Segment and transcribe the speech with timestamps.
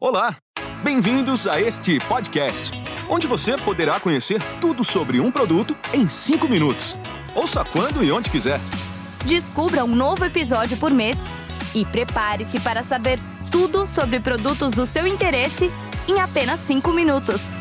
[0.00, 0.36] Olá,
[0.84, 2.70] bem-vindos a este podcast,
[3.10, 6.96] onde você poderá conhecer tudo sobre um produto em 5 minutos.
[7.34, 8.60] Ouça quando e onde quiser.
[9.26, 11.16] Descubra um novo episódio por mês
[11.74, 13.18] e prepare-se para saber
[13.50, 15.68] tudo sobre produtos do seu interesse
[16.08, 17.54] em apenas 5 minutos.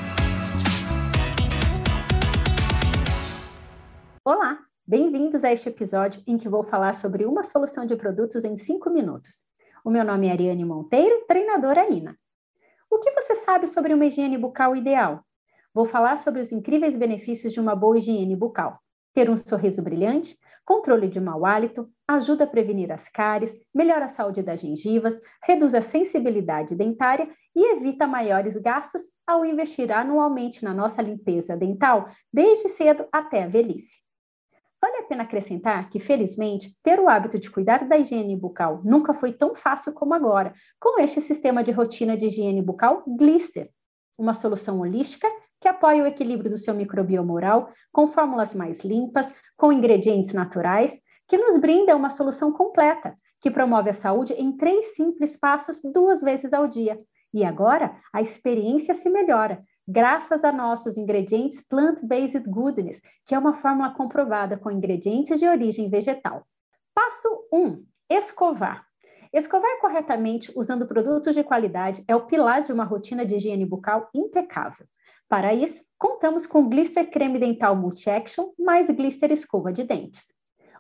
[4.23, 8.55] Olá, bem-vindos a este episódio em que vou falar sobre uma solução de produtos em
[8.55, 9.47] 5 minutos.
[9.83, 12.15] O meu nome é Ariane Monteiro, treinadora INA.
[12.89, 15.21] O que você sabe sobre uma higiene bucal ideal?
[15.73, 18.79] Vou falar sobre os incríveis benefícios de uma boa higiene bucal.
[19.13, 24.07] Ter um sorriso brilhante, controle de mau hálito, ajuda a prevenir as cáries, melhora a
[24.07, 30.74] saúde das gengivas, reduz a sensibilidade dentária e evita maiores gastos ao investir anualmente na
[30.74, 34.06] nossa limpeza dental, desde cedo até a velhice.
[34.88, 39.13] Vale a pena acrescentar que, felizmente, ter o hábito de cuidar da higiene bucal nunca
[39.13, 43.69] foi tão fácil como agora, com este sistema de rotina de higiene bucal Glister,
[44.17, 45.27] uma solução holística
[45.59, 50.97] que apoia o equilíbrio do seu microbioma oral com fórmulas mais limpas, com ingredientes naturais,
[51.27, 56.21] que nos brinda uma solução completa, que promove a saúde em três simples passos duas
[56.21, 56.97] vezes ao dia.
[57.33, 63.53] E agora a experiência se melhora, graças a nossos ingredientes Plant-Based Goodness, que é uma
[63.53, 66.45] fórmula comprovada com ingredientes de origem vegetal.
[66.93, 68.85] Passo 1: escovar.
[69.31, 74.09] Escovar corretamente usando produtos de qualidade é o pilar de uma rotina de higiene bucal
[74.13, 74.85] impecável.
[75.30, 80.33] Para isso, contamos com Glister Creme Dental Multi-Action mais Glister Escova de Dentes.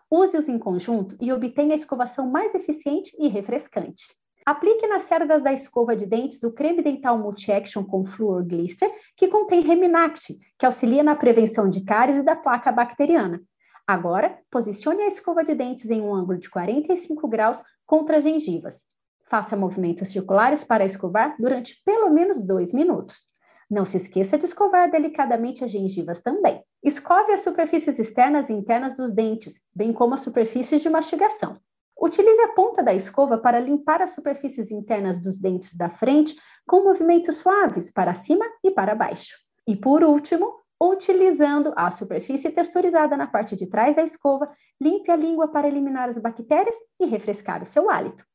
[0.09, 4.05] Use-os em conjunto e obtenha a escovação mais eficiente e refrescante.
[4.47, 9.27] Aplique nas cerdas da escova de dentes o creme dental multi-action com flúor glister, que
[9.27, 13.41] contém Reminact, que auxilia na prevenção de cáries e da placa bacteriana.
[13.85, 18.85] Agora, posicione a escova de dentes em um ângulo de 45 graus contra as gengivas.
[19.25, 23.27] Faça movimentos circulares para escovar durante pelo menos dois minutos.
[23.69, 26.63] Não se esqueça de escovar delicadamente as gengivas também.
[26.81, 31.59] Escove as superfícies externas e internas dos dentes, bem como as superfícies de mastigação.
[32.07, 36.85] Utilize a ponta da escova para limpar as superfícies internas dos dentes da frente com
[36.85, 39.35] movimentos suaves para cima e para baixo.
[39.67, 45.17] E por último, utilizando a superfície texturizada na parte de trás da escova, limpe a
[45.17, 48.25] língua para eliminar as bactérias e refrescar o seu hálito.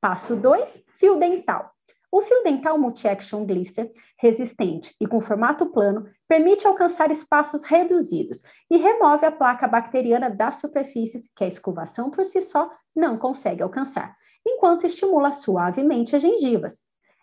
[0.00, 1.70] Passo 2, fio dental.
[2.10, 8.78] O fio dental Multi-Action Glister, resistente e com formato plano, permite alcançar espaços reduzidos e
[8.78, 14.16] remove a placa bacteriana das superfícies que a escovação por si só não consegue alcançar,
[14.46, 16.80] enquanto estimula suavemente as gengivas.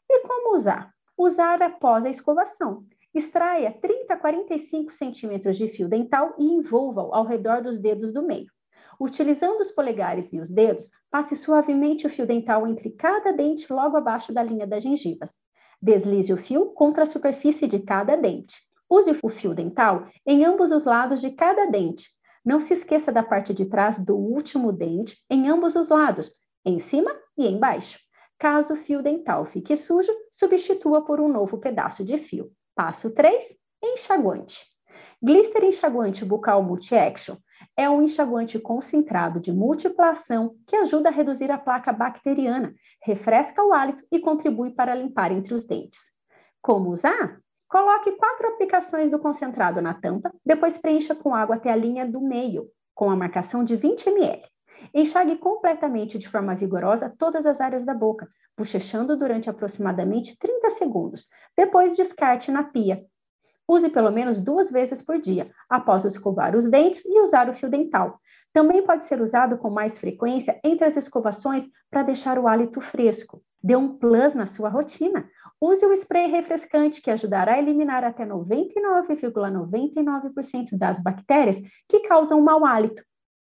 [0.10, 0.94] E como usar?
[1.18, 2.84] Usar após a escovação.
[3.14, 8.24] Extraia 30 a 45 centímetros de fio dental e envolva-o ao redor dos dedos do
[8.24, 8.52] meio.
[9.00, 13.96] Utilizando os polegares e os dedos, passe suavemente o fio dental entre cada dente logo
[13.98, 15.40] abaixo da linha das gengivas.
[15.82, 18.58] Deslize o fio contra a superfície de cada dente.
[18.90, 22.10] Use o fio dental em ambos os lados de cada dente.
[22.46, 26.32] Não se esqueça da parte de trás do último dente em ambos os lados,
[26.66, 28.00] em cima e embaixo.
[28.38, 32.52] Caso o fio dental fique sujo, substitua por um novo pedaço de fio.
[32.74, 34.66] Passo 3: enxaguante.
[35.22, 37.36] Glister enxaguante bucal multi-action
[37.76, 42.74] é um enxaguante concentrado de múltipla ação que ajuda a reduzir a placa bacteriana,
[43.04, 46.00] refresca o hálito e contribui para limpar entre os dentes.
[46.62, 47.42] Como usar?
[47.70, 52.20] Coloque quatro aplicações do concentrado na tampa, depois preencha com água até a linha do
[52.20, 54.42] meio, com a marcação de 20 ml.
[54.92, 61.28] Enxague completamente de forma vigorosa todas as áreas da boca, bochechando durante aproximadamente 30 segundos.
[61.56, 63.06] Depois descarte na pia,
[63.70, 67.70] Use pelo menos duas vezes por dia, após escovar os dentes e usar o fio
[67.70, 68.20] dental.
[68.52, 73.44] Também pode ser usado com mais frequência entre as escovações para deixar o hálito fresco.
[73.62, 75.30] Dê um plus na sua rotina.
[75.62, 79.34] Use o spray refrescante que ajudará a eliminar até 99,99%
[79.94, 83.04] ,99 das bactérias que causam mau hálito.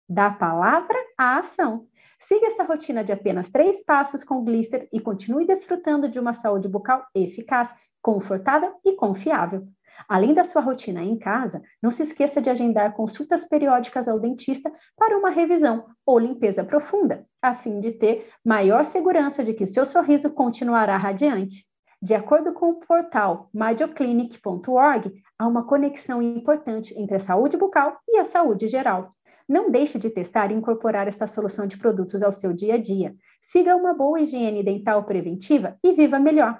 [0.09, 1.87] Da palavra à ação.
[2.19, 6.67] Siga essa rotina de apenas três passos com Glister e continue desfrutando de uma saúde
[6.67, 9.65] bucal eficaz, confortável e confiável.
[10.07, 14.71] Além da sua rotina em casa, não se esqueça de agendar consultas periódicas ao dentista
[14.97, 19.85] para uma revisão ou limpeza profunda, a fim de ter maior segurança de que seu
[19.85, 21.65] sorriso continuará radiante.
[22.01, 28.17] De acordo com o portal myoclinic.org, há uma conexão importante entre a saúde bucal e
[28.17, 29.13] a saúde geral.
[29.47, 33.13] Não deixe de testar e incorporar esta solução de produtos ao seu dia a dia.
[33.41, 36.59] Siga uma boa higiene dental preventiva e viva melhor.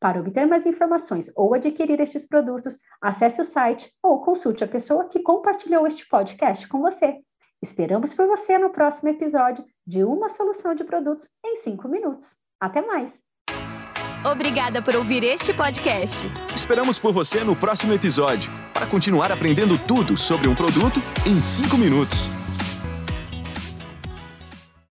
[0.00, 5.08] Para obter mais informações ou adquirir estes produtos, acesse o site ou consulte a pessoa
[5.08, 7.16] que compartilhou este podcast com você.
[7.60, 12.36] Esperamos por você no próximo episódio de Uma Solução de Produtos em 5 Minutos.
[12.60, 13.18] Até mais!
[14.24, 16.26] Obrigada por ouvir este podcast.
[16.54, 21.76] Esperamos por você no próximo episódio para continuar aprendendo tudo sobre um produto em 5
[21.76, 22.37] minutos.